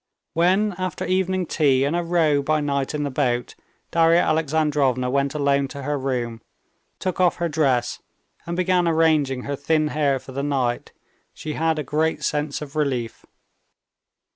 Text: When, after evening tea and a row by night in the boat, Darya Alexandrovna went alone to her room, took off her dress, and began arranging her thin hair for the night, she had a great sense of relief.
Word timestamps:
When, 0.33 0.73
after 0.79 1.05
evening 1.05 1.45
tea 1.45 1.83
and 1.83 1.95
a 1.95 2.01
row 2.01 2.41
by 2.41 2.59
night 2.59 2.95
in 2.95 3.03
the 3.03 3.11
boat, 3.11 3.53
Darya 3.91 4.17
Alexandrovna 4.21 5.11
went 5.11 5.35
alone 5.35 5.67
to 5.67 5.83
her 5.83 5.95
room, 5.95 6.41
took 6.97 7.19
off 7.21 7.35
her 7.35 7.47
dress, 7.47 8.01
and 8.47 8.57
began 8.57 8.87
arranging 8.87 9.43
her 9.43 9.55
thin 9.55 9.89
hair 9.89 10.17
for 10.17 10.31
the 10.31 10.41
night, 10.41 10.91
she 11.35 11.53
had 11.53 11.77
a 11.77 11.83
great 11.83 12.23
sense 12.23 12.63
of 12.63 12.75
relief. 12.75 13.27